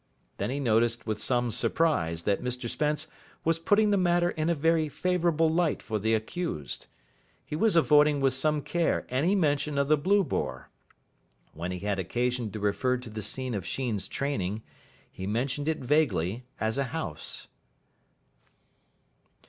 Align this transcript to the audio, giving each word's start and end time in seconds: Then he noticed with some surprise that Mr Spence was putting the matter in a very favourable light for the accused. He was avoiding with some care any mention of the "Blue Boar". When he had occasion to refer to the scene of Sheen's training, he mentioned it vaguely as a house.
Then 0.37 0.49
he 0.49 0.59
noticed 0.59 1.05
with 1.05 1.19
some 1.21 1.51
surprise 1.51 2.23
that 2.23 2.41
Mr 2.41 2.67
Spence 2.67 3.07
was 3.45 3.59
putting 3.59 3.91
the 3.91 3.97
matter 3.99 4.31
in 4.31 4.49
a 4.49 4.55
very 4.55 4.89
favourable 4.89 5.47
light 5.47 5.83
for 5.83 5.99
the 5.99 6.15
accused. 6.15 6.87
He 7.45 7.55
was 7.55 7.75
avoiding 7.75 8.19
with 8.19 8.33
some 8.33 8.63
care 8.63 9.05
any 9.09 9.35
mention 9.35 9.77
of 9.77 9.89
the 9.89 9.97
"Blue 9.97 10.23
Boar". 10.23 10.71
When 11.53 11.71
he 11.71 11.77
had 11.81 11.99
occasion 11.99 12.49
to 12.49 12.59
refer 12.59 12.97
to 12.97 13.11
the 13.11 13.21
scene 13.21 13.53
of 13.53 13.63
Sheen's 13.63 14.07
training, 14.07 14.63
he 15.11 15.27
mentioned 15.27 15.69
it 15.69 15.77
vaguely 15.85 16.45
as 16.59 16.79
a 16.79 16.85
house. 16.85 17.47